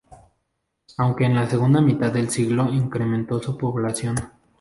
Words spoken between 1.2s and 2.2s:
en la segunda mitad